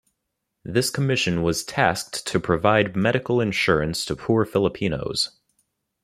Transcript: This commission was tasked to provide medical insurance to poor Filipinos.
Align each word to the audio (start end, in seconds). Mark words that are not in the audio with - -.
This 0.63 0.89
commission 0.89 1.43
was 1.43 1.63
tasked 1.63 2.25
to 2.25 2.39
provide 2.39 2.95
medical 2.95 3.39
insurance 3.39 4.03
to 4.05 4.15
poor 4.15 4.45
Filipinos. 4.45 5.29